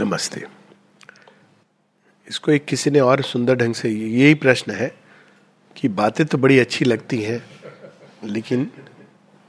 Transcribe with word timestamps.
नमस्ते। 0.00 0.42
इसको 2.28 2.52
एक 2.52 2.64
किसी 2.64 2.90
ने 2.90 3.00
और 3.00 3.20
सुंदर 3.22 3.54
ढंग 3.54 3.74
से, 3.74 3.88
यही 3.88 4.34
प्रश्न 4.34 4.72
है 4.72 4.90
कि 5.76 5.88
बातें 5.88 6.24
तो 6.26 6.38
बड़ी 6.38 6.58
अच्छी 6.58 6.84
लगती 6.84 7.20
हैं, 7.22 7.42
लेकिन 8.24 8.64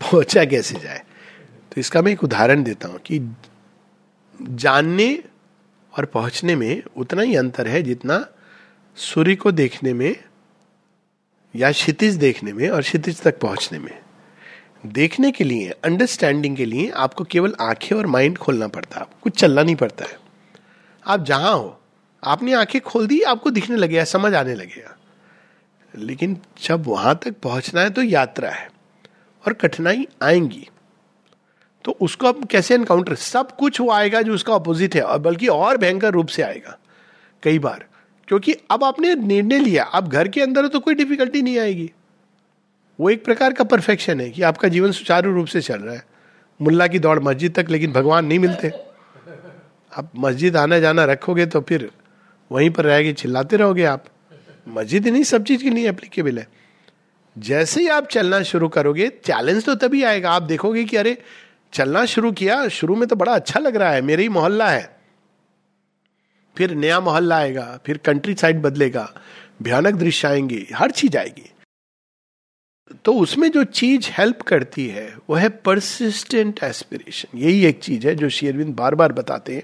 पहुँचा 0.02 0.44
कैसे 0.46 0.80
जाए? 0.80 1.02
तो 1.72 1.82
इसका 1.82 2.02
मैं 2.02 2.12
एक 2.12 2.24
उदाहरण 2.24 2.64
देता 2.64 2.88
हूँ 2.88 3.00
कि 3.00 3.20
जानने 4.40 5.08
और 5.94 6.06
पहुँचने 6.06 6.56
में 6.56 6.84
उतना 6.98 7.22
ही 7.22 7.36
अंतर 7.36 7.68
है 7.68 7.82
जितना 7.82 8.26
सूर्य 8.98 9.36
को 9.36 9.52
देखने 9.52 9.94
में 9.94 10.16
या 11.54 11.72
क्षितिज 11.72 12.16
देखने 12.16 12.54
में 12.54 12.68
और 12.70 12.82
क्षितिज 12.82 13.22
तक 13.22 13.40
पहुँचने 13.40 13.80
में। 13.80 13.98
देखने 14.88 15.32
के 15.32 15.44
लिए 15.44 15.70
अंडरस्टैंडिंग 15.86 16.58
के 16.58 16.66
लिए 16.66 16.90
आपको 16.98 17.24
केवल 17.24 17.56
आँखें 17.62 17.96
और 17.96 18.08
माइंड 18.08 18.38
खोलना 18.38 18.68
पड़ता 18.68 19.00
है 19.00 19.06
कुछ 19.22 19.40
चलना 19.40 19.64
नहीं 19.64 19.76
पड़ता 19.76 20.06
है। 20.06 20.24
आप 21.06 21.24
जहाँ 21.26 21.54
हो, 21.54 21.80
आपने 22.24 22.54
आँखें 22.54 22.80
खोल 22.82 23.08
दी, 23.08 23.22
आपको 23.22 23.50
दिखने 23.50 23.76
लगेगा 23.76 24.04
समझ 24.04 24.34
आने 24.34 24.56
लगेगा 24.56 24.96
लेकिन 25.94 26.38
जब 26.64 26.88
वहाँ 26.88 27.20
तक 27.24 27.36
पहुँचना 27.44 27.82
है 27.82 27.90
तो 27.90 28.02
यात्रा 28.02 28.50
है 28.50 28.70
और 29.44 29.54
कठिनाई 29.54 30.08
आएँगी। 30.24 30.68
तो 31.86 31.92
उसको 32.02 32.28
अब 32.28 32.46
कैसे 32.46 32.74
एनकाउंटर 32.74 33.16
सब 33.16 33.56
कुछ 33.56 33.80
वो 33.82 33.90
आएगा 33.92 34.22
जो 34.22 34.34
उसका 34.34 34.54
अपोजिट 34.54 34.96
है, 34.96 35.02
और 35.02 35.20
बल्कि 35.20 35.48
और 35.48 35.78
भयंकर 35.78 36.12
रूप 36.12 36.28
से 36.28 36.42
आएगा, 36.42 36.78
कई 37.44 37.60
बार। 37.60 37.86
क्योंकि 38.28 38.56
अब 38.72 38.84
आपने 38.84 39.14
निर्णय 39.16 39.60
लिया, 39.60 39.84
अब 39.84 40.08
घर 40.08 40.28
के 40.28 40.42
अंदर 40.42 40.68
तो 40.68 40.80
कोई 40.80 40.96
डिफिकल्टी 40.96 41.42
नहीं 41.42 41.60
आएगी। 41.60 41.92
वो 43.00 43.10
एक 43.10 43.26
प्रकार 43.26 43.54
का 43.54 43.64
परफेक्शन 43.64 44.22
है 44.22 44.30
कि 44.30 44.42
आपका 44.42 44.68
जीवन 44.68 44.92
सुचारू 44.92 45.34
रूप 45.34 45.48
से 45.48 45.62
चल 45.62 45.80
रहा 45.80 45.96
है। 45.96 46.04
मुल्ला 46.62 46.88
की 46.88 47.00
दौड़ 47.00 47.20
मस्जिद 47.20 47.54
तक, 47.60 47.70
लेकिन 47.70 47.92
भगवान 47.92 48.26
नहीं 48.26 48.40
मिलते। 48.40 48.72
आप 49.98 50.12
मस्जिद 50.16 50.58
आना 50.58 50.80
जाना 50.80 51.06
रखोगे 51.06 51.46
तो 51.46 51.62
फिर 51.62 51.92
वहीं 52.52 52.70
पर 52.70 52.86
रहेगी 52.86 53.14
चिल्लाते 53.14 53.56
रहोगे 53.56 53.84
आप। 53.84 54.06
मस्जिद 54.68 55.08
नहीं 55.08 55.24
सब 55.24 55.44
चीज़ 55.44 55.64
के 55.64 55.70
लिए 55.70 55.90
एप्लीकेबल 55.90 56.40
है। 56.40 56.48
जैसे 57.38 57.82
ही 57.82 57.88
आप 57.88 58.08
चलना 58.08 58.42
शुरू 58.44 58.68
करोगे 58.68 59.08
चैलेंज 59.10 59.66
तो 59.66 59.76
तभी 59.76 60.04
आएगा। 60.04 60.32
आप 60.32 60.44
देखोगे 60.44 60.84
कि 60.84 60.98
अरे, 60.98 61.18
चलना 61.74 62.06
शुरू 62.06 62.32
किया, 62.32 62.68
शुरू 62.68 62.96
में 62.96 63.08
तो 63.08 63.16
बड़ा 63.16 63.36
अच्छा 63.36 63.60
लग 63.60 63.76
रहा 63.76 63.92
है, 63.92 64.02
मेरा 64.02 64.22
ही 64.22 64.30
मोहल्ला 64.30 64.70
है। 64.70 64.98
फिर 66.58 66.72
नया 66.72 67.00
मोहल्ला 67.00 67.38
आएगा, 67.38 67.80
फिर 67.86 67.98
कंट्री 67.98 68.34
साइड 68.34 68.62
बदलेगा, 68.62 69.14
भयानक 69.62 69.94
दृश्य 69.94 70.28
आएँगे, 70.28 70.68
हर 70.76 70.92
चीज़ 70.92 71.18
आएगी। 71.18 71.52
तो 73.06 73.14
उसमें 73.14 73.52
जो 73.52 73.64
चीज़ 73.64 74.10
हेल्प 74.12 74.42
करती 74.42 74.88
है, 74.88 75.18
वह 75.30 75.40
है 75.40 75.50
परसिस्टेंट 75.50 76.60
एस्पिरेशन 76.64 77.38
यही 77.38 77.66
एक 77.66 77.80
चीज़ 77.80 78.08
है 78.08 78.16
जो 78.16 78.30
शेरविंद 78.30 78.76
बार 78.76 78.96
बार 78.96 79.12
बताते 79.12 79.56
हैं। 79.56 79.64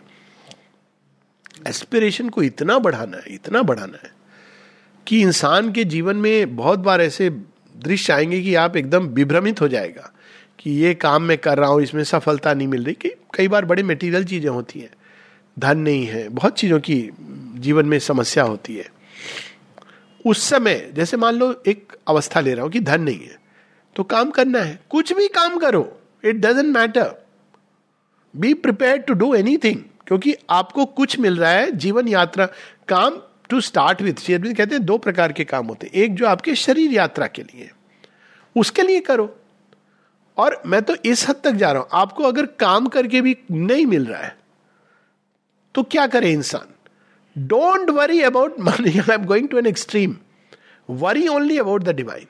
एस्पिरेशन 1.67 2.29
को 2.29 2.43
इतना 2.43 2.77
बढ़ाना 2.79 3.17
है, 3.17 3.23
इतना 3.27 3.61
बढ़ाना 3.61 3.99
है 4.03 4.11
कि 5.07 5.21
इंसान 5.21 5.71
के 5.71 5.83
जीवन 5.83 6.15
में 6.15 6.55
बहुत 6.55 6.79
बार 6.79 7.01
ऐसे 7.01 7.29
दृश्य 7.77 8.13
आएँगे 8.13 8.41
कि 8.41 8.55
आप 8.55 8.77
एकदम 8.77 9.07
विभ्रमित 9.07 9.61
हो 9.61 9.67
जाएगा 9.67 10.11
कि 10.59 10.71
ये 10.71 10.93
काम 10.93 11.23
मैं 11.23 11.37
कर 11.37 11.57
रहा 11.57 11.69
हूँ, 11.69 11.81
इसमें 11.81 12.03
सफलता 12.03 12.53
नहीं 12.53 12.67
मिल 12.67 12.83
रही। 12.83 12.93
कि 12.93 13.09
कई 13.35 13.47
बार 13.47 13.65
बड़े 13.65 13.83
मेटीरियल 13.83 14.25
चीज़ें 14.25 14.49
होती 14.49 14.79
हैं। 14.79 14.89
धन 15.59 15.77
नहीं 15.77 16.05
है, 16.05 16.27
बहुत 16.29 16.57
चीज़ों 16.57 16.79
की 16.79 17.09
जीवन 17.55 17.85
में 17.85 17.97
समस्या 17.99 18.43
होती 18.43 18.75
है। 18.75 18.89
उस 20.25 20.43
समय, 20.49 20.91
जैसे 20.93 21.17
मान 21.17 21.35
लो 21.35 21.63
एक 21.67 21.93
अवस्था 22.07 22.39
ले 22.39 22.53
रहा 22.53 22.63
हूँ 22.63 22.71
कि 22.71 22.79
धन 22.79 23.01
नहीं 23.01 23.19
है 23.19 23.39
तो 23.95 24.03
काम 24.03 24.29
करना 24.29 24.59
है। 24.59 24.79
कुछ 24.89 25.13
भी 25.13 25.27
काम 25.27 25.57
करो 25.57 25.99
it 26.25 26.35
doesn't 26.35 26.75
matter 26.75 27.13
be 28.33 28.53
prepare 28.53 28.97
to 28.97 29.13
do 29.13 29.33
any 29.35 29.57
क्योंकि 30.11 30.33
आपको 30.49 30.85
कुछ 30.87 31.17
मिल 31.19 31.37
रहा 31.37 31.49
है, 31.51 31.71
जीवन 31.71 32.07
यात्रा 32.07 32.45
काम 32.87 33.19
टू 33.49 33.59
स्टार्ट 33.61 34.01
विथ 34.01 34.13
शेरविंद 34.19 34.55
कहते 34.57 34.75
हैं 34.75 34.83
दो 34.85 34.97
प्रकार 34.97 35.31
के 35.33 35.43
काम 35.43 35.67
होते 35.67 35.87
हैं। 35.87 36.03
एक 36.03 36.15
जो 36.15 36.25
आपके 36.27 36.55
शरीर 36.57 36.93
यात्रा 36.93 37.27
के 37.27 37.43
लिए 37.43 37.69
उसके 38.55 38.81
लिए 38.81 38.99
करो। 39.01 39.25
और 40.37 40.61
मैं 40.65 40.81
तो 40.81 40.95
इस 41.05 41.27
हद 41.29 41.35
तक 41.43 41.51
जा 41.51 41.71
रहा 41.71 41.81
हूँ, 41.81 41.89
आपको 41.93 42.23
अगर 42.23 42.45
काम 42.59 42.87
करके 42.87 43.21
भी 43.21 43.37
नहीं 43.51 43.85
मिल 43.85 44.05
रहा 44.05 44.21
है 44.21 44.35
तो 45.75 45.83
क्या 45.85 46.07
करे 46.07 46.31
इंसान? 46.31 46.67
Don't 47.35 47.89
worry 47.89 48.21
about 48.21 48.59
money 48.59 48.97
I 48.99 49.13
am 49.13 49.25
going 49.25 49.47
to 49.49 49.57
an 49.57 49.65
extreme 49.65 50.15
worry 50.89 51.27
only 51.27 51.57
about 51.57 51.83
the 51.83 51.95
divine 51.95 52.27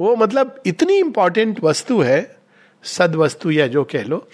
वो 0.00 0.14
मतलब 0.16 0.60
इतनी 0.66 0.98
इंपॉर्टेंट 0.98 1.64
वस्तु 1.64 2.00
है 2.02 2.20
सद 2.84 3.16
वस्तु 3.16 3.50
या 3.50 3.66
जो 3.68 3.84
कह 3.84 4.04
लो 4.04 4.26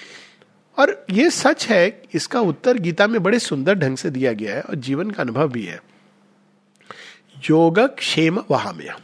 और 0.79 1.07
ये 1.11 1.31
सच 1.31 1.67
है, 1.67 2.03
इसका 2.15 2.41
उत्तर 2.41 2.79
गीता 2.79 3.07
में 3.07 3.23
बड़े 3.23 3.39
सुंदर 3.39 3.75
ढंग 3.75 3.97
से 3.97 4.11
दिया 4.11 4.33
गया 4.33 4.55
है 4.55 4.63
और 4.63 4.75
जीवन 4.75 5.11
का 5.11 5.23
अनुभव 5.23 5.49
भी 5.49 5.65
है। 5.65 5.81
योग 7.51 7.79
क्षेम 7.81 8.45
वहाम्य। 8.51 8.97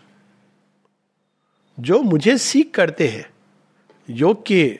जो 1.80 2.02
मुझे 2.02 2.38
सीख 2.38 2.70
करते 2.74 3.08
हैं, 3.08 3.30
योग 4.10 4.46
के 4.46 4.78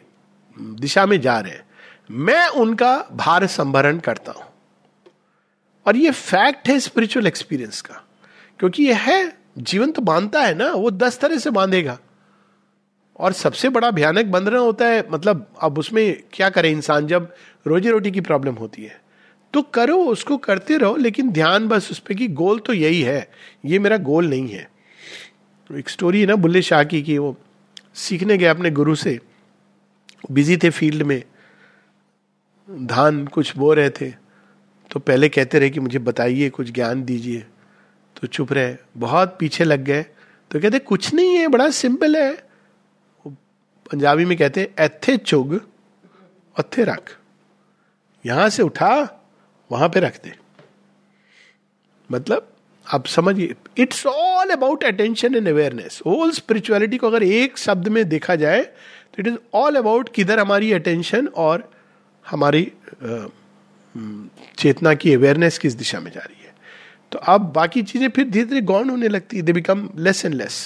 दिशा 0.61 1.07
में 1.07 1.21
जा 1.21 1.39
रहे 1.41 1.53
हैं, 1.53 1.65
मैं 2.11 2.49
उनका 2.49 3.09
भार 3.13 3.47
संभरण 3.47 3.99
करता 3.99 4.33
हूँ। 4.33 4.45
और 5.87 5.97
ये 5.97 6.11
फैक्ट 6.11 6.69
है 6.69 6.81
स्पिरिचुअल 6.81 7.27
एक्सपीरियंस 7.27 7.81
का, 7.81 8.05
क्योंकि 8.59 8.85
यह 8.85 8.99
है, 8.99 9.37
जीवन 9.59 9.93
तो 9.93 10.03
बांधता 10.03 10.43
है 10.43 10.55
ना, 10.55 10.73
वो 10.73 10.91
दस 10.91 11.19
तरह 11.19 11.39
से 11.39 11.51
बांधेगा। 11.51 11.99
और 13.21 13.33
सबसे 13.33 13.69
बड़ा 13.69 13.91
भयानक 13.91 14.27
बंधना 14.27 14.59
होता 14.59 14.87
है 14.87 15.05
मतलब 15.11 15.47
अब 15.63 15.79
उसमें 15.79 16.23
क्या 16.33 16.49
करे 16.51 16.71
इंसान 16.71 17.07
जब 17.07 17.33
रोजी 17.67 17.91
रोटी 17.91 18.11
की 18.11 18.21
प्रॉब्लम 18.23 18.55
होती 18.55 18.85
है? 18.85 19.01
तो 19.55 19.63
करो, 19.65 19.97
उसको 19.97 20.37
करते 20.39 20.77
रहो, 20.79 20.97
लेकिन 20.97 21.31
ध्यान 21.33 21.67
बस 21.69 21.91
उस 21.91 21.99
पर 21.99 22.15
कि 22.15 22.29
गोल 22.31 22.59
तो 22.59 22.73
यही 22.73 23.01
है, 23.03 23.29
ये 23.65 23.79
मेरा 23.79 23.97
गोल 23.99 24.29
नहीं 24.29 24.49
है। 24.49 24.69
एक 25.71 25.89
स्टोरी 25.89 26.21
है 26.21 26.27
ना 26.27 26.37
बुल्ले 26.37 26.63
शाह 26.63 26.85
की 26.85 27.03
कि 27.03 27.19
वो 27.19 27.37
सीखने 27.97 28.37
गए 28.39 28.47
अपने 28.47 28.71
गुरु 28.71 28.95
से 28.95 29.19
बिज़ी 30.31 30.57
थे 30.57 30.71
फ़ील्ड 30.71 31.03
में, 31.03 31.23
धान 32.69 33.27
कुछ 33.27 33.57
बो 33.57 33.73
रहे 33.75 33.91
थे 33.91 34.11
तो 34.91 35.01
पहले 35.01 35.29
कहते 35.29 35.59
रहे 35.59 35.71
कि 35.71 35.81
मुझे 35.81 35.99
बताइए, 36.01 36.49
कुछ 36.51 36.71
ज्ञान 36.71 37.03
दीजिए 37.05 37.45
तो 38.17 38.27
चुप 38.27 38.53
रहे, 38.53 38.75
बहुत 38.97 39.37
पीछे 39.41 39.65
लग 39.65 39.85
गए 39.85 40.03
तो 40.51 40.61
कहते 40.61 40.79
कुछ 40.81 41.13
नहीं 41.15 41.37
है, 41.37 41.49
बड़ा 41.49 41.69
सिंपल 41.73 42.17
है। 42.17 42.50
पंजाबी 43.91 44.25
में 44.25 44.37
कहते 44.39 44.61
हैं 44.61 44.85
एथे 44.85 45.17
चुग, 45.17 45.61
अथे 46.57 46.85
रख। 46.85 47.17
यहाँ 48.25 48.49
से 48.49 48.63
उठा, 48.63 48.93
वहाँ 49.71 49.89
पे 49.89 50.01
रख 50.01 50.21
दे। 50.25 50.33
मतलब 52.11 52.47
आप 52.87 53.07
समझिए 53.07 53.55
it's 53.79 54.07
all 54.07 54.51
about 54.51 54.85
attention 54.85 55.35
and 55.35 55.49
awareness 55.49 56.01
whole 56.07 56.31
spirituality 56.33 56.97
को 56.99 57.07
अगर 57.07 57.23
एक 57.23 57.59
शब्द 57.59 57.89
में 57.89 58.09
देखा 58.09 58.35
जाए 58.37 58.63
तो 58.63 59.21
इट 59.21 59.27
इज़ 59.27 59.37
ऑल 59.55 59.77
अबाउट 59.77 60.09
किधर 60.15 60.39
हमारी 60.39 60.73
अटेंशन 60.73 61.27
और 61.37 61.69
हमारी 62.27 62.71
चेतना 64.59 64.95
की 64.95 65.15
अवेयरनेस 65.15 65.59
किस 65.59 65.75
दिशा 65.75 66.01
में 66.01 66.11
जा 66.11 66.21
रही 66.21 66.45
है। 66.45 66.55
तो 67.13 67.19
अब 67.19 67.53
बाकी 67.53 67.83
चीज़ें 67.83 68.09
फिर 68.09 68.29
धीरे 68.31 68.45
धीरे 68.45 68.61
गौन 68.63 68.91
होने 68.91 69.09
लगती 69.09 69.37
है 69.37 69.43
they 69.43 69.53
become 69.53 69.89
less 69.99 70.25
and 70.25 70.35
less 70.35 70.59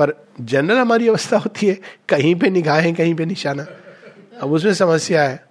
पर 0.00 0.12
जनरल 0.40 0.78
हमारी 0.78 1.08
अवस्था 1.08 1.38
होती 1.38 1.66
है, 1.66 1.78
कहीं 2.08 2.34
पे 2.34 2.50
निगाहें 2.50 2.94
कहीं 2.94 3.14
पे 3.14 3.24
निशाना। 3.26 3.66
अब 4.40 4.52
उसमें 4.52 4.74
समस्या 4.74 5.22
है। 5.22 5.48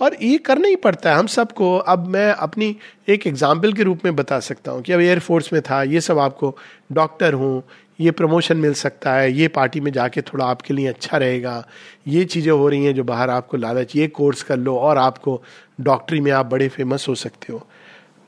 और 0.00 0.16
ये 0.22 0.38
करना 0.38 0.68
ही 0.68 0.76
पड़ता 0.76 1.10
है। 1.10 1.16
हम 1.16 1.26
सबको, 1.26 1.76
अब 1.76 2.06
मैं 2.06 2.30
अपनी 2.30 2.76
एक 3.08 3.26
एग्ज़ाम्पल 3.26 3.72
के 3.72 3.82
रूप 3.82 4.04
में 4.04 4.14
बता 4.16 4.38
सकता 4.40 4.72
हूँ 4.72 4.82
कि 4.82 4.92
अब 4.92 5.00
एयरफोर्स 5.00 5.52
में 5.52 5.60
था, 5.62 5.82
ये 5.82 6.00
सब 6.00 6.18
आपको 6.18 6.56
डॉक्टर 6.92 7.34
हूँ, 7.34 7.62
ये 8.00 8.10
प्रमोशन 8.10 8.56
मिल 8.56 8.74
सकता 8.74 9.12
है, 9.12 9.32
ये 9.32 9.48
पार्टी 9.48 9.80
में 9.80 9.90
जाके 9.92 10.22
थोड़ा 10.22 10.44
आपके 10.44 10.74
लिए 10.74 10.86
अच्छा 10.86 11.16
रहेगा, 11.16 11.64
ये 12.08 12.24
चीज़ें 12.24 12.52
हो 12.52 12.68
रही 12.68 12.84
हैं 12.84 12.94
जो 12.94 13.04
बाहर 13.04 13.30
आपको 13.30 13.56
लालच, 13.56 13.96
ये 13.96 14.06
कोर्स 14.08 14.42
कर 14.42 14.56
लो 14.56 14.76
और 14.78 14.98
आपको 14.98 15.42
डॉक्टरी 15.80 16.20
में 16.20 16.30
आप 16.32 16.46
बड़े 16.46 16.68
फ़ेमस 16.68 17.06
हो 17.08 17.14
सकते 17.14 17.52
हो। 17.52 17.58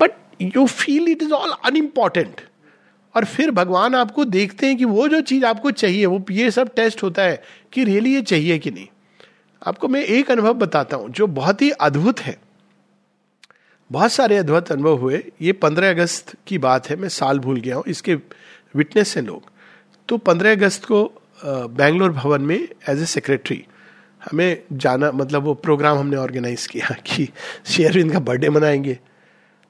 But 0.01 0.13
you 0.57 0.67
feel 0.67 1.09
it 1.09 1.23
is 1.23 1.33
all 1.33 1.55
unimportant 1.65 2.41
और 3.15 3.25
फिर 3.25 3.51
भगवान 3.51 3.95
आपको 3.95 4.25
देखते 4.25 4.67
हैं 4.67 4.77
कि 4.77 4.85
वो 4.85 5.09
जो 5.09 5.21
चीज़ 5.21 5.45
आपको 5.45 5.71
चाहिए, 5.71 6.07
वो 6.07 6.25
ये 6.31 6.51
सब 6.51 6.75
टेस्ट 6.75 7.03
होता 7.03 7.23
है 7.23 7.43
कि 7.73 7.85
रियली 7.85 8.15
ये 8.15 8.23
चाहिए 8.23 8.59
कि 8.59 8.71
नहीं। 8.71 8.87
आपको 9.67 9.89
मैं 9.89 10.05
एक 10.05 10.31
अनुभव 10.31 10.55
बताता 10.55 10.97
हूँ 10.97 11.11
जो 11.11 11.27
बहुत 11.27 11.63
ही 11.63 11.71
अद्भुत 11.71 12.21
है। 12.21 12.37
बहुत 13.91 14.13
सारे 14.13 14.37
अद्भुत 14.37 14.73
अनुभव 14.73 14.97
हुए। 14.97 15.23
ये 15.43 15.53
पंद्रह 15.53 15.91
अगस्त 15.91 16.37
की 16.47 16.59
बात 16.59 16.91
है, 16.91 16.97
मैं 16.97 17.09
साल 17.09 17.39
भूल 17.39 17.61
गया 17.61 17.77
हूँ, 17.77 17.85
इसके 17.87 18.15
विटनेस 18.75 19.17
हैं 19.17 19.25
लोग। 19.25 19.43
तो 20.09 20.17
पंद्रह 20.19 20.53
अगस्त 20.53 20.85
को 20.85 21.13
बैंगलोर 21.45 22.13
भवन 22.13 22.43
में 22.43 22.69
एज 22.89 23.03
ए 23.03 23.05
सेक्रेटरी 23.05 23.65
हमें 24.31 24.63
जाना 24.73 25.11
मतलब 25.13 25.43
वो 25.43 25.55
प्रोग्राम 25.55 25.99
हमने 25.99 26.17
ऑर्गेनाइज 26.17 26.67
किया 26.67 26.95
कि 27.07 27.29
शेयरविंद 27.67 28.13
का 28.13 28.19
बर्थडे 28.19 28.49
मनाएँगे। 28.49 28.99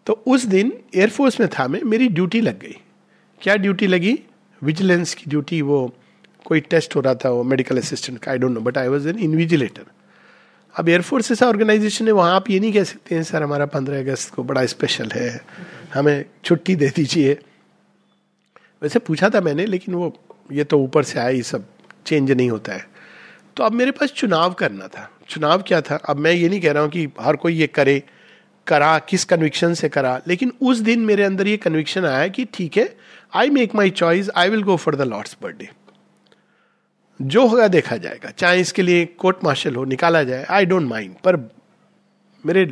तो 0.07 0.13
उस 0.27 0.45
दिन 0.45 0.73
एयरफोर्स 0.95 1.41
में 1.41 1.49
था 1.49 1.69
मैं, 1.69 1.83
मेरी 1.83 2.09
ड्यूटी 2.09 2.41
लग 2.41 2.59
गई। 2.61 2.77
क्या 3.43 3.57
ड्यूटी 3.57 3.87
लगी? 3.87 4.19
विजिलेंस 4.63 5.15
की 5.15 5.25
ड्यूटी 5.29 5.61
वो 5.63 5.79
कोई 6.47 6.61
टेस्ट 6.61 6.97
हो 6.97 7.01
रहा 7.01 7.15
था, 7.15 7.31
वो 7.31 7.43
मेडिकल 7.45 7.79
असिस्टेंट 7.79 8.19
का 8.19 8.31
I 8.31 8.39
don't 8.39 8.53
know 8.53 8.61
but 8.61 8.79
I 8.79 8.89
was 8.89 9.07
an 9.07 9.19
invigilator 9.19 9.85
अब 10.75 10.89
एयरफोर्स 10.89 11.31
ऐसा 11.33 11.47
ऑर्गेनाइजेशन 11.47 12.07
है 12.07 12.13
वहाँ 12.13 12.35
आप 12.35 12.51
ये 12.51 12.59
नहीं 12.61 12.73
कह 12.73 12.85
सकते 12.85 13.15
हैं, 13.15 13.23
सर, 13.23 13.43
हमारा 13.43 13.67
पंद्रह 13.67 13.99
अगस्त 13.99 14.35
को 14.35 14.43
बड़ा 14.45 14.65
स्पेशल 14.67 15.11
है, 15.15 15.41
हमें 15.95 16.25
छुट्टी 16.45 16.77
दे 16.77 16.89
दीजिए। 16.89 17.33
वैसे 18.83 18.99
पूछा 18.99 19.31
था 19.31 19.41
मैंने, 19.41 19.67
लेकिन 19.67 19.95
वो, 19.95 20.13
ये 20.53 20.65
तो 20.65 20.79
ऊपर 20.79 21.05
से 21.05 21.19
आया, 21.19 21.29
ये 21.29 21.43
सब 21.43 21.65
चेंज 22.07 22.31
नहीं 22.31 22.51
होता 22.51 22.73
है। 22.73 22.87
तो 23.57 23.65
अब 23.65 23.73
मेरे 23.73 23.91
पास 23.91 24.13
चुनाव 24.13 24.53
करना 24.53 24.87
था। 24.87 25.11
चुनाव 25.29 25.63
क्या 25.63 25.81
था? 25.81 25.97
अब 25.97 26.17
मैं 26.17 26.33
ये 26.33 26.49
नहीं 26.49 26.61
कह 26.61 26.73
रहा 26.73 26.83
हूँ 26.83 26.91
कि 26.91 27.09
हर 27.21 27.37
कोई 27.37 27.55
ये 27.55 27.67
करे 27.67 28.03
करा, 28.71 28.99
किस 28.99 29.25
कन्विक्शन 29.25 29.75
से 29.75 29.89
करा। 29.89 30.21
लेकिन 30.29 30.53
उस 30.63 30.79
दिन 30.79 31.01
मेरे 31.01 31.25
अंदर 31.25 31.49
ये 31.49 31.57
कन्विक्शन 31.57 32.05
आया 32.07 32.29
कि 32.29 32.45
ठीक 32.55 32.77
है 32.77 32.97
I 33.35 33.51
make 33.51 33.75
my 33.75 33.91
choice 33.91 34.31
I 34.37 34.51
will 34.51 34.63
go 34.63 34.77
for 34.77 34.97
the 34.97 35.03
lord's 35.03 35.37
birthday 35.43 35.69
जो 37.21 37.47
होगा 37.47 37.69
देखा 37.69 37.97
जाएगा। 37.97 38.31
चाहे 38.31 38.61
इसके 38.61 38.83
लिए 38.83 39.05
कोर्ट 39.19 39.45
मार्शल 39.45 39.75
हो, 39.75 39.85
निकाला 39.85 40.23
जाए 40.23 40.45
आई 40.51 40.67
डोंट 40.67 40.89
माइंड 40.89 41.15
पर 41.25 41.37
मेरे 42.45 42.65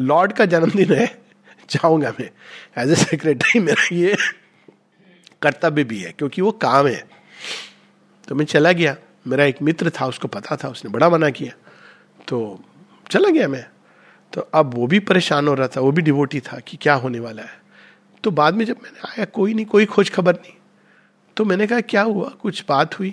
लॉर्ड 0.00 0.32
का 0.32 0.44
जन्मदिन 0.44 0.92
है, 0.92 1.06
जाऊँगा 1.70 2.12
मैं। 2.20 2.30
एज 2.78 2.90
ए 2.90 2.94
सेक्रेटरी 2.94 3.60
मेरा 3.60 3.88
ये 3.92 4.16
कर्तव्य 5.42 5.84
भी 5.84 6.00
है, 6.00 6.12
क्योंकि 6.12 6.42
वो 6.42 6.52
काम 6.52 6.86
है। 6.86 7.02
तो 8.28 8.34
मैं 8.34 8.44
चला 8.44 8.72
गया। 8.72 8.96
मेरा 9.26 9.44
एक 9.44 9.62
मित्र 9.62 9.90
था, 9.90 10.06
उसको 10.06 10.28
पता 10.28 10.56
था, 10.56 10.68
उसने 10.68 10.90
बड़ा 10.90 11.08
मना 11.10 11.30
किया। 11.30 11.52
तो 12.28 12.38
चला 13.10 13.28
गया 13.28 13.48
मैं। 13.48 13.64
तो 14.32 14.40
अब 14.40 14.74
वो 14.74 14.86
भी 14.86 14.98
परेशान 14.98 15.48
हो 15.48 15.54
रहा 15.54 15.68
था, 15.68 15.80
वो 15.80 15.92
भी 15.92 16.02
डिवोटी 16.02 16.40
था 16.40 16.58
कि 16.58 16.76
क्या 16.76 16.94
होने 16.94 17.20
वाला 17.20 17.42
है। 17.42 17.62
तो 18.24 18.30
बाद 18.30 18.54
में 18.54 18.64
जब 18.64 18.76
मैंने 18.82 19.00
आया, 19.08 19.24
कोई 19.24 19.54
नहीं, 19.54 19.66
कोई 19.66 19.84
खोज 19.84 20.10
खबर 20.10 20.34
नहीं। 20.34 20.52
तो 21.36 21.44
मैंने 21.44 21.66
कहा, 21.66 21.80
क्या 21.80 22.02
हुआ? 22.02 22.28
कुछ 22.28 22.64
बात 22.68 22.98
हुई? 22.98 23.10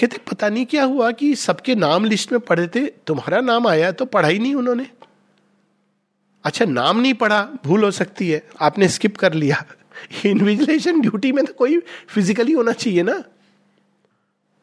कहते, 0.00 0.18
पता 0.18 0.48
नहीं 0.48 0.66
क्या 0.66 0.84
हुआ 0.84 1.10
कि 1.10 1.34
सबके 1.34 1.74
नाम 1.74 2.04
लिस्ट 2.04 2.32
में 2.32 2.40
पढ़े 2.40 2.66
थे, 2.66 2.86
तुम्हारा 2.86 3.40
नाम 3.40 3.66
आया 3.66 3.92
तो 3.92 4.04
पढ़ा 4.04 4.28
ही 4.28 4.38
नहीं 4.38 4.54
उन्होंने। 4.54 4.86
अच्छा 6.44 6.64
नाम 6.64 7.00
नहीं 7.00 7.14
पढ़ा, 7.14 7.48
भूल 7.64 7.84
हो 7.84 7.90
सकती 7.90 8.30
है, 8.30 8.48
आपने 8.60 8.88
स्किप 8.88 9.16
कर 9.16 9.32
लिया। 9.32 9.64
इनविजिलेशन 10.26 11.00
ड्यूटी 11.00 11.32
में 11.32 11.44
तो 11.44 11.52
कोई 11.52 11.78
फिजिकली 12.08 12.52
होना 12.52 12.72
चाहिए 12.72 13.02
ना। 13.02 13.24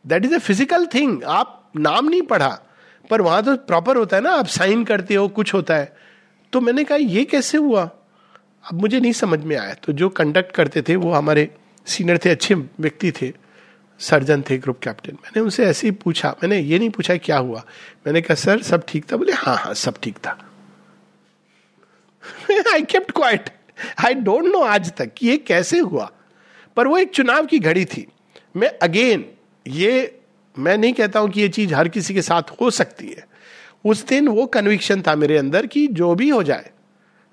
That 0.08 0.26
is 0.26 0.36
a 0.36 0.38
physical 0.38 0.86
thing 0.86 1.24
आप 1.24 1.72
नाम 1.76 2.10
नहीं 2.10 2.22
पढ़ा। 2.22 2.60
पर 3.10 3.22
वहाँ 3.22 3.44
तो 3.44 3.56
प्रॉपर 3.58 3.98
होता 3.98 4.18
है 4.18 4.24
ना, 4.24 4.32
आप 4.32 4.48
साइन 4.48 4.84
करते 4.84 5.16
हो, 5.16 5.28
कुछ 5.28 5.54
होता 5.54 5.76
है। 5.76 5.94
तो 6.54 6.62
मैंने 6.62 6.84
कहा, 6.84 6.98
ये 6.98 7.24
कैसे 7.26 7.58
हुआ? 7.58 7.84
अब 8.64 8.82
मुझे 8.82 9.00
नहीं 9.00 9.12
समझ 9.14 9.40
में 9.40 9.56
आया। 9.58 9.74
तो 9.74 9.94
जो 9.94 10.10
कंडक्ट 10.10 10.56
करते 10.56 10.82
थे, 10.82 10.96
वो 10.96 11.12
हमारे 11.12 11.50
सीनियर 11.88 12.18
थे, 12.18 12.30
अच्छे 12.30 12.56
व्यक्ति 12.56 13.12
थे 13.12 13.32
सर्जन 14.00 14.42
थे 14.42 14.58
ग्रुप 14.58 14.80
कैप्टन 14.80 15.14
मैंने 15.14 15.40
उनसे 15.40 15.66
ऐसे 15.66 15.88
ही 15.88 15.92
पूछा, 15.94 16.30
मैंने 16.44 16.60
ये 16.60 16.80
नहीं 16.80 16.90
पूछा 16.90 17.16
क्या 17.18 17.38
हुआ। 17.38 17.64
मैंने 18.08 18.22
कहा, 18.22 18.36
सर, 18.36 18.62
सब 18.62 18.84
ठीक 18.88 19.12
था? 19.12 19.18
बोले 19.18 19.32
हाँ 19.32 19.56
हाँ 19.58 19.74
सब 19.74 20.00
ठीक 20.04 20.18
था। 20.18 20.38
I 22.74 22.82
kept 22.82 23.12
quiet 23.12 23.50
I 24.06 24.14
don't 24.14 24.46
know 24.46 24.62
आज 24.62 24.92
तक 24.94 25.12
ये 25.24 25.38
कैसे 25.38 25.80
हुआ। 25.80 26.10
पर 26.78 26.88
वो 26.88 26.98
एक 26.98 27.12
चुनाव 27.12 27.46
की 27.46 27.60
घड़ी 27.60 27.86
थी। 27.86 28.06
मैं 28.56 28.68
अगेन 28.84 29.26
ये 29.66 30.21
मैं 30.60 30.78
नहीं 30.78 30.94
कहता 30.94 31.20
हूँ 31.20 31.30
कि 31.30 31.42
ये 31.42 31.50
चीज़ 31.50 31.74
हर 31.74 31.88
किसी 31.88 32.14
के 32.14 32.22
साथ 32.22 32.42
हो 32.62 32.70
सकती 32.70 33.08
है। 33.08 33.28
उस 33.86 34.08
दिन 34.08 34.28
वो 34.28 34.46
कन्विक्शन 34.46 35.02
था 35.02 35.16
मेरे 35.16 35.38
अंदर 35.38 35.66
कि 35.66 35.88
जो 35.88 36.16
भी 36.16 36.30
हो 36.30 36.44
जाए, 36.44 36.70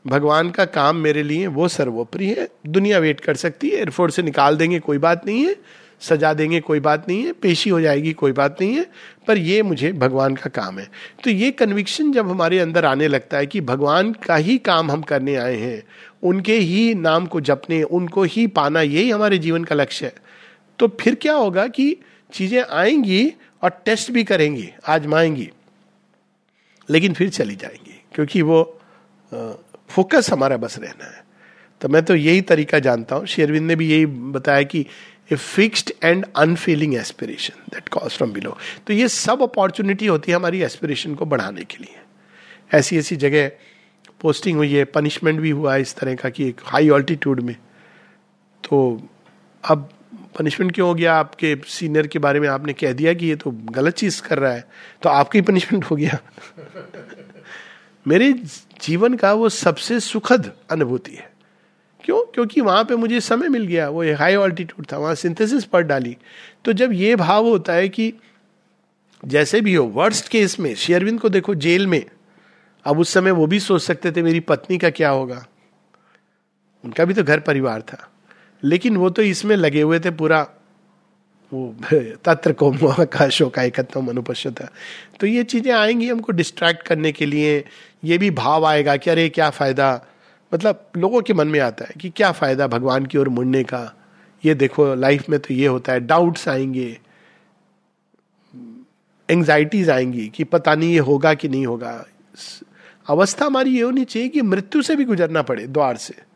भगवान 0.06 0.50
का 0.50 0.64
काम 0.64 0.96
मेरे 0.96 1.22
लिए 1.22 1.46
वो 1.46 1.68
सर्वोपरि 1.68 2.26
है। 2.26 2.48
दुनिया 2.66 2.98
वेट 2.98 3.20
कर 3.20 3.34
सकती 3.34 3.68
है 3.68 3.76
एयरफोर्स 3.76 4.16
से 4.16 4.22
निकाल 4.22 4.56
देंगे, 4.56 4.78
कोई 4.78 4.98
बात 4.98 5.26
नहीं 5.26 5.46
है। 5.46 5.56
सजा 6.00 6.34
देंगे, 6.34 6.60
कोई 6.60 6.80
बात 6.80 7.08
नहीं 7.08 7.22
है। 7.22 7.32
पेशी 7.32 7.70
हो 7.70 7.80
जाएगी, 7.80 8.12
कोई 8.12 8.32
बात 8.32 8.56
नहीं 8.60 8.74
है। 8.74 8.86
पर 9.26 9.38
ये 9.38 9.62
मुझे 9.62 9.92
भगवान 9.92 10.34
का 10.34 10.50
काम 10.50 10.78
है। 10.78 10.90
तो 11.24 11.30
ये 11.30 11.50
कन्विक्शन 11.50 12.12
जब 12.12 12.28
हमारे 12.28 12.58
अंदर 12.58 12.84
आने 12.84 13.08
लगता 13.08 13.36
है 13.36 13.46
कि 13.46 13.60
भगवान 13.60 14.12
का 14.12 14.36
ही 14.36 14.58
काम 14.58 14.90
हम 14.90 15.02
करने 15.02 15.36
आए 15.36 15.56
हैं, 15.56 15.82
उनके 16.22 16.56
ही 16.56 16.94
नाम 16.94 17.26
को 17.26 17.40
जपने, 17.40 17.82
उनको 17.82 18.22
ही 18.22 18.46
पाना, 18.46 18.82
यही 18.82 19.10
हमारे 19.10 19.38
जीवन 19.38 19.64
का 19.64 19.74
लक्ष्य 19.74 20.06
है। 20.06 20.14
तो 20.78 20.96
फिर 21.00 21.14
क्या 21.14 21.34
होगा 21.34 21.66
कि 21.66 21.96
चीज़ें 22.32 22.62
आएँगी 22.62 23.32
और 23.62 23.70
टेस्ट 23.84 24.10
भी 24.10 24.24
करेंगी, 24.24 24.68
आजमाएँगी, 24.86 25.50
लेकिन 26.88 27.14
फिर 27.14 27.28
चली 27.30 27.56
जाएँगी, 27.56 28.00
क्योंकि 28.14 28.42
वो 28.42 28.62
फोकस 29.90 30.30
हमारा 30.30 30.56
बस 30.56 30.78
रहना 30.78 31.04
है। 31.06 31.26
तो 31.80 31.88
मैं 31.88 32.04
तो 32.04 32.14
यही 32.16 32.40
तरीका 32.42 32.78
जानता 32.78 33.16
हूँ। 33.16 33.26
शेरविंद 33.26 33.66
ने 33.66 33.76
भी 33.76 33.90
यही 33.90 34.06
बताया 34.06 34.62
कि 34.64 34.86
a 35.32 35.36
fixed 35.36 35.92
and 36.04 36.24
unfeeling 36.36 36.94
aspiration 36.94 37.60
that 37.72 37.88
cause 37.88 38.10
from 38.10 38.32
below 38.32 38.56
तो 38.86 38.92
ये 38.92 39.08
सब 39.08 39.42
अपॉर्चुनिटी 39.42 40.06
होती 40.06 40.32
है 40.32 40.36
हमारी 40.36 40.62
एस्पिरेशन 40.62 41.14
को 41.14 41.26
बढ़ाने 41.26 41.64
के 41.64 41.78
लिए। 41.78 41.96
ऐसी 42.70 42.98
ऐसी 42.98 43.16
जगह 43.16 43.50
पोस्टिंग 44.20 44.56
हुई 44.56 44.72
है 44.72 44.84
पनिशमेंट 44.86 45.40
भी 45.40 45.50
हुआ 45.50 45.74
है 45.74 45.80
इस 45.80 45.94
तरह 45.94 46.14
का 46.14 46.30
कि 46.30 46.48
एक 46.48 46.60
हाई 46.64 46.88
ऑल्टीट्यूड 46.88 47.40
में। 47.40 47.54
तो 48.64 48.80
अब 49.64 49.88
पनिशमेंट 50.38 50.74
क्यों 50.74 50.88
हो 50.88 50.94
गया? 50.94 51.14
आपके 51.14 51.56
सीनियर 51.66 52.06
के 52.06 52.18
बारे 52.18 52.40
में 52.40 52.48
आपने 52.48 52.72
कह 52.72 52.92
दिया 52.92 53.14
कि 53.14 53.26
ये 53.26 53.36
तो 53.36 53.50
गलत 53.50 53.94
चीज़ 53.94 54.22
कर 54.22 54.38
रहा 54.38 54.52
है। 54.52 54.68
तो 55.02 55.08
आपकी 55.08 55.40
पनिशमेंट 55.40 55.84
हो 55.84 55.96
गया। 55.96 56.18
मेरे 58.06 58.32
जीवन 58.82 59.14
का 59.14 59.32
वो 59.32 59.48
सबसे 59.48 60.00
सुखद 60.00 60.52
अनुभूति 60.70 61.12
है। 61.12 61.32
क्यों? 62.04 62.32
क्योंकि 62.32 62.60
वहाँ 62.60 62.84
पे 62.84 62.96
मुझे 62.96 63.20
समय 63.20 63.48
मिल 63.48 63.66
गया। 63.66 63.88
वो 63.88 64.14
हाई 64.14 64.34
ऑल्टीट्यूड 64.34 64.86
था, 64.92 64.98
वहाँ 64.98 65.14
सिंथेसिस 65.14 65.64
पढ़ 65.64 65.82
डाली। 65.82 66.16
तो 66.64 66.72
जब 66.72 66.92
ये 66.92 67.16
भाव 67.16 67.46
होता 67.46 67.72
है 67.72 67.88
कि 67.88 68.14
जैसे 69.24 69.60
भी 69.60 69.74
हो 69.74 69.84
वर्स्ट 69.84 70.28
केस 70.28 70.60
में 70.60 70.74
शेयरविंद 70.74 71.20
को 71.20 71.28
देखो 71.28 71.54
जेल 71.54 71.86
में। 71.86 72.04
अब 72.84 72.98
उस 72.98 73.12
समय 73.12 73.30
वो 73.30 73.46
भी 73.46 73.60
सोच 73.60 73.82
सकते 73.82 74.12
थे, 74.12 74.22
मेरी 74.22 74.40
पत्नी 74.40 74.78
का 74.78 74.90
क्या 74.90 75.10
होगा? 75.10 75.46
उनका 76.84 77.04
भी 77.04 77.14
तो 77.14 77.24
घर 77.24 77.40
परिवार 77.40 77.82
था। 77.82 78.10
लेकिन 78.64 78.96
वो 78.96 79.10
तो 79.10 79.22
इसमें 79.22 79.56
लगे 79.56 79.82
हुए 79.82 80.00
थे 80.00 80.10
पूरा 80.10 80.48
वो 81.52 81.76
तत्र 82.24 82.52
को 82.52 82.72
का 83.04 83.28
शोक 83.28 83.58
एकत्व 83.58 84.00
अनुपश्यता। 84.00 84.68
तो 85.20 85.26
ये 85.26 85.44
चीज़ें 85.44 85.72
आएँगी 85.72 86.08
हमको 86.08 86.32
डिस्ट्रैक्ट 86.32 86.82
करने 86.82 87.12
के 87.12 87.26
लिए। 87.26 87.64
ये 88.04 88.18
भी 88.18 88.30
भाव 88.30 88.66
आएगा 88.66 88.96
कि 88.96 89.10
अरे 89.10 89.28
क्या 89.28 89.50
फ़ायदा? 89.50 90.04
मतलब 90.54 90.90
लोगों 90.96 91.22
के 91.22 91.32
मन 91.32 91.48
में 91.48 91.60
आता 91.60 91.84
है 91.84 91.94
कि 92.00 92.10
क्या 92.10 92.32
फ़ायदा 92.32 92.66
भगवान 92.66 93.06
की 93.06 93.18
ओर 93.18 93.28
मुड़ने 93.28 93.64
का? 93.64 93.94
ये 94.44 94.54
देखो 94.54 94.94
लाइफ 94.94 95.28
में 95.28 95.40
तो 95.40 95.54
ये 95.54 95.66
होता 95.66 95.92
है 95.92 96.00
डाउट्स 96.00 96.48
आएँगे। 96.48 96.98
एंग्जाइटीज 99.30 99.90
आएँगी 99.90 100.28
कि 100.28 100.44
पता 100.44 100.74
नहीं 100.74 100.92
ये 100.92 100.98
होगा 100.98 101.34
कि 101.34 101.48
नहीं 101.48 101.66
होगा। 101.66 102.06
अवस्था 103.08 103.46
हमारी 103.46 103.76
ये 103.76 103.82
होनी 103.82 104.04
चाहिए 104.04 104.28
कि 104.28 104.42
मृत्यु 104.42 104.82
से 104.82 104.96
भी 104.96 105.04
गुजरना 105.04 105.42
पड़े, 105.42 105.66
द्वार 105.66 105.96
से। 105.96 106.27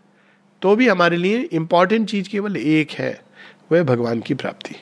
तो 0.62 0.74
भी 0.76 0.88
हमारे 0.88 1.16
लिए 1.16 1.40
इंपॉर्टेंट 1.42 2.08
चीज़ 2.08 2.28
केवल 2.28 2.56
एक 2.56 2.90
है, 2.90 3.20
वह 3.72 3.82
भगवान 3.82 4.20
की 4.20 4.34
प्राप्ति। 4.34 4.74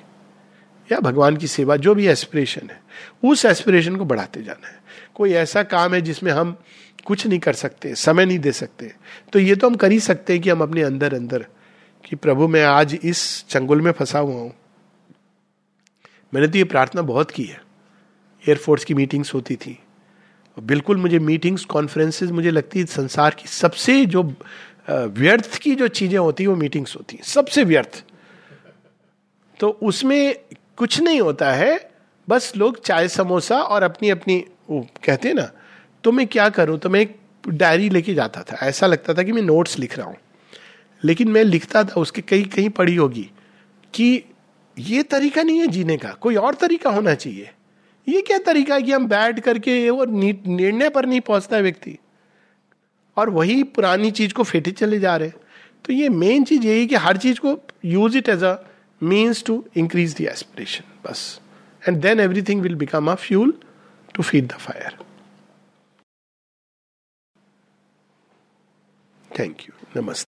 या 0.93 0.99
भगवान 1.01 1.37
की 1.37 1.47
सेवा, 1.47 1.77
जो 1.77 1.95
भी 1.95 2.07
एस्पिरेशन 2.07 2.69
है, 2.71 2.81
उस 3.25 3.45
एस्पिरेशन 3.45 3.97
को 3.97 4.05
बढ़ाते 4.05 4.43
जाना 4.43 4.69
है। 4.69 4.79
कोई 5.15 5.33
ऐसा 5.35 5.63
काम 5.63 5.95
है 5.95 6.01
जिसमें 6.01 6.31
हम 6.33 6.57
कुछ 7.05 7.27
नहीं 7.27 7.39
कर 7.39 7.53
सकते, 7.53 7.95
समय 7.95 8.25
नहीं 8.27 8.39
दे 8.39 8.53
सकते 8.53 8.93
तो 9.33 9.39
ये 9.39 9.55
तो 9.57 9.69
हम 9.69 9.75
कर 9.75 9.93
ही 9.93 10.01
सकते 10.01 10.33
हैं 10.33 10.43
कि 10.43 10.51
हम 10.51 10.63
अपने 10.63 10.83
अंदर 10.83 11.15
अंदर 11.15 11.47
कि 12.05 12.17
प्रभु, 12.17 12.49
मैं 12.49 12.65
आज 12.65 12.99
इस 13.03 13.45
चंगुल 13.49 13.81
में 13.81 13.93
फंसा 13.93 14.19
हुआ 14.19 14.35
हूँ। 14.35 14.53
मैंने 16.35 16.49
तो 16.49 16.59
ये 16.59 16.65
प्रार्थना 16.65 17.03
बहुत 17.03 17.31
की 17.31 17.45
है। 17.45 17.61
एयरफोर्स 18.45 18.85
की 18.85 18.95
मीटिंग्स 18.95 19.35
होती 19.35 19.57
थी। 19.57 19.79
बिल्कुल 20.57 20.97
मुझे 20.97 21.19
मीटिंग्स 21.19 21.65
कॉन्फ्रेंसेस 21.65 22.31
मुझे 22.31 22.51
लगती 22.51 22.81
है, 22.81 22.87
संसार 22.87 23.35
की 23.35 23.49
सबसे 23.49 24.05
जो 24.07 24.23
व्यर्थ 24.91 25.57
की 25.57 25.75
जो 25.75 25.89
चीज़ें 25.89 26.19
होती 26.19 26.45
है, 26.45 26.49
वो 26.49 26.57
मीटिंग्स 26.57 26.97
होती 26.97 27.17
हैं। 27.17 27.23
सबसे 27.25 27.65
व्यर्थ। 27.65 28.05
तो 29.61 29.69
उसमें 29.83 30.37
कुछ 30.77 31.01
नहीं 31.01 31.21
होता 31.21 31.53
है। 31.53 31.91
बस 32.29 32.53
लोग 32.57 32.81
चाय, 32.83 33.09
समोसा 33.09 33.59
और 33.59 33.83
अपनी 33.83 34.11
अपनी 34.11 34.45
वो 34.71 34.87
कहते 35.05 35.29
हैं 35.29 35.35
ना 35.35 35.51
तो 36.05 36.13
मैं 36.13 36.27
क्या 36.27 36.49
करूँ? 36.49 36.79
तो 36.79 36.91
मैं 36.91 37.01
एक 37.01 37.17
डायरी 37.49 37.89
लेके 37.89 38.15
जाता 38.15 38.43
था। 38.43 38.67
ऐसा 38.67 38.87
लगता 38.87 39.15
था 39.15 39.23
कि 39.23 39.33
मैं 39.33 39.43
नोट्स 39.43 39.79
लिख 39.79 39.97
रहा 39.99 40.07
हूँ। 40.07 40.17
लेकिन 41.05 41.29
मैं 41.29 41.45
लिखता 41.45 41.85
था, 41.85 42.01
उसके 42.01 42.21
कहीं 42.23 42.45
कहीं 42.45 42.69
पढ़ी 42.71 42.95
होगी 42.97 43.31
कि 43.95 44.23
ये 44.79 45.03
तरीका 45.03 45.43
नहीं 45.43 45.59
है 45.59 45.67
जीने 45.67 45.97
का। 45.97 46.11
कोई 46.21 46.35
और 46.37 46.55
तरीका 46.55 46.91
होना 46.91 47.15
चाहिए। 47.15 47.51
ये 48.09 48.21
क्या 48.23 48.39
तरीका 48.39 48.75
है 48.75 48.83
कि 48.83 48.93
हम 48.93 49.07
बैठ 49.09 49.41
करके 49.41 49.91
वो 49.91 50.05
निर्णय 50.05 50.89
पर 50.89 51.07
नहीं 51.07 51.21
पहुँचता 51.21 51.59
व्यक्ति? 51.59 51.99
और 53.17 53.31
वही 53.31 53.63
पुरानी 53.63 54.11
चीज़ 54.11 54.35
को 54.35 54.43
फेटे 54.43 54.71
चले 54.71 54.99
जा 55.01 55.17
रहे 55.17 55.31
तो 55.85 55.93
ये 55.93 56.09
मेन 56.09 56.45
चीज़ 56.45 56.67
यही 56.67 56.87
कि 56.87 56.95
हर 56.95 57.17
चीज़ 57.17 57.41
को 57.41 57.59
use 57.85 58.19
it 58.19 58.29
as 58.29 58.45
a 58.45 58.57
means 59.03 59.45
to 59.45 59.65
increase 59.77 60.17
the 60.17 60.21
aspiration 60.21 60.85
बस। 61.07 61.41
And 61.89 62.01
then 62.03 62.21
everything 62.21 62.63
will 62.63 62.75
become 62.75 63.11
a 63.13 63.15
fuel 63.15 63.55
to 64.15 64.23
feed 64.23 64.47
the 64.47 64.53
fire 64.53 64.99
thank 69.39 69.61
you 69.61 70.01
नमस्ते 70.01 70.19